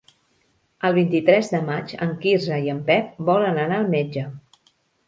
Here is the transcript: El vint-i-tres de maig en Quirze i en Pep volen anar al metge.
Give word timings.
El 0.89 0.95
vint-i-tres 0.95 1.53
de 1.57 1.61
maig 1.69 1.95
en 2.09 2.17
Quirze 2.25 2.59
i 2.69 2.75
en 2.77 2.81
Pep 2.91 3.25
volen 3.31 3.65
anar 3.69 3.81
al 3.83 3.97
metge. 3.99 4.27